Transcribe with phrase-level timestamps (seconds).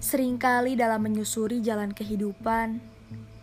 [0.00, 2.80] Seringkali dalam menyusuri jalan kehidupan,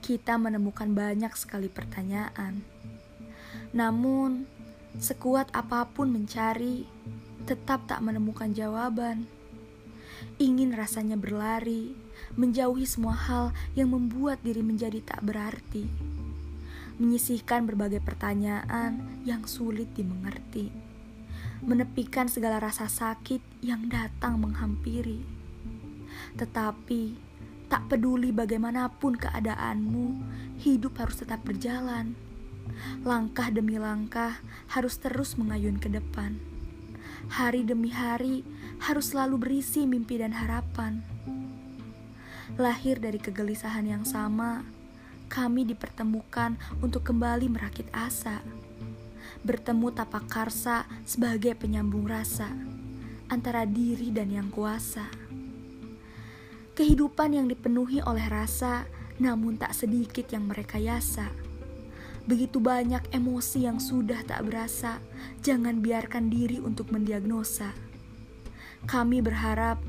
[0.02, 2.66] kita menemukan banyak sekali pertanyaan.
[3.78, 4.50] Namun,
[4.98, 6.90] sekuat apa pun mencari,
[7.46, 9.30] tetap tak menemukan jawaban.
[10.42, 11.94] Ingin rasanya berlari,
[12.34, 15.86] menjauhi semua hal yang membuat diri menjadi tak berarti.
[16.98, 20.74] Menyisihkan berbagai pertanyaan yang sulit dimengerti.
[21.62, 25.38] Menepikan segala rasa sakit yang datang menghampiri.
[26.36, 27.02] Tetapi,
[27.68, 30.08] tak peduli bagaimanapun keadaanmu,
[30.64, 32.16] hidup harus tetap berjalan.
[33.04, 34.40] Langkah demi langkah
[34.72, 36.40] harus terus mengayun ke depan.
[37.28, 38.48] Hari demi hari
[38.88, 41.04] harus selalu berisi mimpi dan harapan.
[42.56, 44.64] Lahir dari kegelisahan yang sama,
[45.28, 48.40] kami dipertemukan untuk kembali merakit asa.
[49.44, 52.48] Bertemu tapak karsa sebagai penyambung rasa
[53.28, 55.27] antara diri dan yang kuasa.
[56.78, 58.86] Kehidupan yang dipenuhi oleh rasa,
[59.18, 61.26] namun tak sedikit yang mereka yasa.
[62.30, 65.02] Begitu banyak emosi yang sudah tak berasa,
[65.42, 67.74] jangan biarkan diri untuk mendiagnosa.
[68.86, 69.82] Kami berharap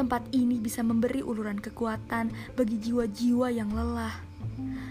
[0.00, 4.16] tempat ini bisa memberi uluran kekuatan bagi jiwa-jiwa yang lelah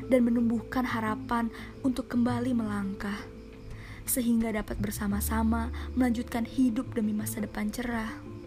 [0.05, 1.49] dan menumbuhkan harapan
[1.81, 3.25] untuk kembali melangkah,
[4.05, 8.38] sehingga dapat bersama-sama melanjutkan hidup demi masa depan cerah.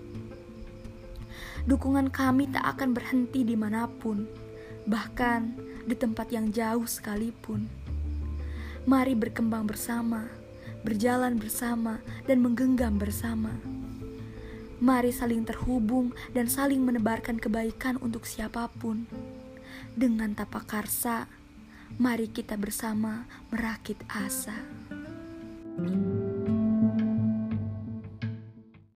[1.63, 4.27] Dukungan kami tak akan berhenti di mana pun,
[4.83, 5.55] bahkan
[5.87, 7.71] di tempat yang jauh sekalipun.
[8.83, 10.27] Mari berkembang bersama,
[10.83, 13.55] berjalan bersama, dan menggenggam bersama.
[14.83, 19.07] Mari saling terhubung dan saling menebarkan kebaikan untuk siapa pun.
[19.95, 21.31] Dengan tapak karsa,
[22.03, 24.82] mari kita bersama merakit asa.